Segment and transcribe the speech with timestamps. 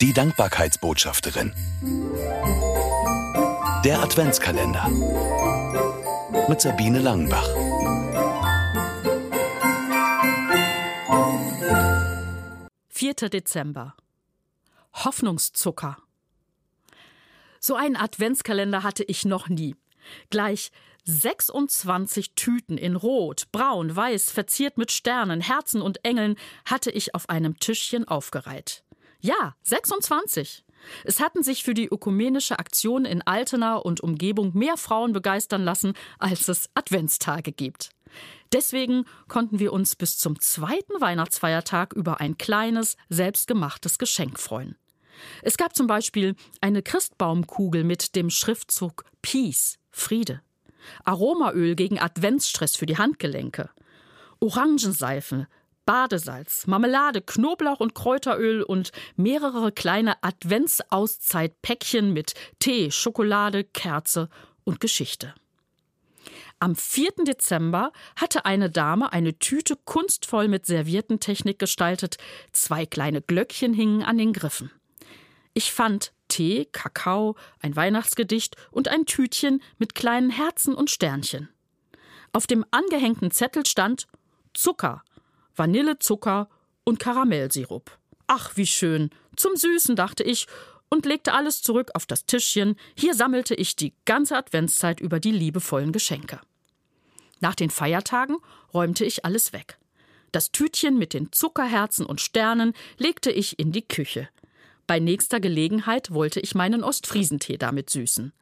[0.00, 1.52] Die Dankbarkeitsbotschafterin.
[3.84, 4.88] Der Adventskalender.
[6.48, 7.46] Mit Sabine Langenbach.
[12.88, 13.94] Vierter Dezember.
[14.94, 15.98] Hoffnungszucker.
[17.58, 19.76] So einen Adventskalender hatte ich noch nie.
[20.30, 20.70] Gleich
[21.04, 27.28] 26 Tüten in Rot, Braun, Weiß, verziert mit Sternen, Herzen und Engeln hatte ich auf
[27.28, 28.82] einem Tischchen aufgereiht.
[29.20, 30.64] Ja, 26.
[31.04, 35.92] Es hatten sich für die ökumenische Aktion in Altena und Umgebung mehr Frauen begeistern lassen,
[36.18, 37.90] als es Adventstage gibt.
[38.52, 44.76] Deswegen konnten wir uns bis zum zweiten Weihnachtsfeiertag über ein kleines, selbstgemachtes Geschenk freuen.
[45.42, 50.40] Es gab zum Beispiel eine Christbaumkugel mit dem Schriftzug Peace, Friede.
[51.04, 53.68] Aromaöl gegen Adventsstress für die Handgelenke.
[54.40, 55.46] Orangenseife,
[55.90, 64.28] Badesalz, Marmelade, Knoblauch und Kräuteröl und mehrere kleine Adventsauszeitpäckchen mit Tee, Schokolade, Kerze
[64.62, 65.34] und Geschichte.
[66.60, 67.24] Am 4.
[67.26, 72.18] Dezember hatte eine Dame eine Tüte kunstvoll mit Serviertentechnik gestaltet,
[72.52, 74.70] zwei kleine Glöckchen hingen an den Griffen.
[75.54, 81.48] Ich fand Tee, Kakao, ein Weihnachtsgedicht und ein Tütchen mit kleinen Herzen und Sternchen.
[82.32, 84.06] Auf dem angehängten Zettel stand
[84.54, 85.02] Zucker,
[85.60, 86.48] Vanillezucker
[86.84, 87.98] und Karamellsirup.
[88.26, 89.10] Ach, wie schön.
[89.36, 90.46] Zum Süßen, dachte ich
[90.88, 92.76] und legte alles zurück auf das Tischchen.
[92.96, 96.40] Hier sammelte ich die ganze Adventszeit über die liebevollen Geschenke.
[97.40, 98.38] Nach den Feiertagen
[98.72, 99.76] räumte ich alles weg.
[100.32, 104.30] Das Tütchen mit den Zuckerherzen und Sternen legte ich in die Küche.
[104.86, 108.32] Bei nächster Gelegenheit wollte ich meinen Ostfriesentee damit süßen.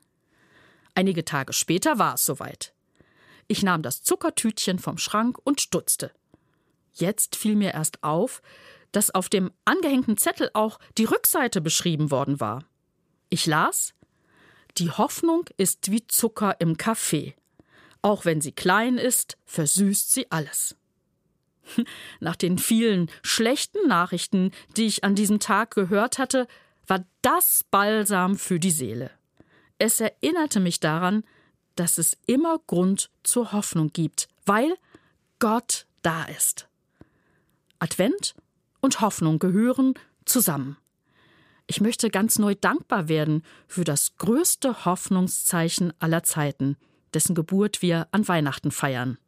[0.95, 2.73] Einige Tage später war es soweit.
[3.49, 6.13] Ich nahm das Zuckertütchen vom Schrank und stutzte.
[6.99, 8.43] Jetzt fiel mir erst auf,
[8.93, 12.65] dass auf dem angehängten Zettel auch die Rückseite beschrieben worden war.
[13.29, 13.95] Ich las
[14.79, 17.35] Die Hoffnung ist wie Zucker im Kaffee.
[18.03, 20.77] Auch wenn sie klein ist, versüßt sie alles.
[22.21, 26.47] Nach den vielen schlechten Nachrichten, die ich an diesem Tag gehört hatte,
[26.87, 29.11] war das Balsam für die Seele.
[29.79, 31.25] Es erinnerte mich daran,
[31.77, 34.77] dass es immer Grund zur Hoffnung gibt, weil
[35.39, 36.68] Gott da ist.
[37.79, 38.35] Advent
[38.81, 39.95] und Hoffnung gehören
[40.25, 40.77] zusammen.
[41.67, 46.77] Ich möchte ganz neu dankbar werden für das größte Hoffnungszeichen aller Zeiten,
[47.15, 49.19] dessen Geburt wir an Weihnachten feiern.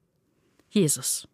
[0.70, 1.28] Jesus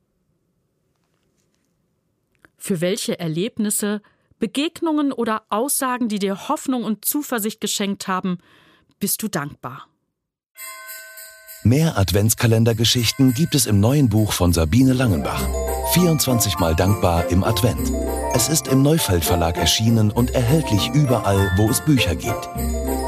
[2.67, 4.03] für welche Erlebnisse,
[4.41, 8.39] Begegnungen oder Aussagen, die dir Hoffnung und Zuversicht geschenkt haben,
[8.99, 9.89] bist du dankbar.
[11.67, 15.43] Mehr Adventskalendergeschichten gibt es im neuen Buch von Sabine Langenbach.
[15.95, 17.91] 24 Mal dankbar im Advent.
[18.35, 22.49] Es ist im Neufeld Verlag erschienen und erhältlich überall, wo es Bücher gibt.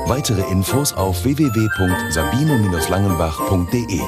[0.08, 4.00] Weitere Infos auf www.sabine-langenbach.de.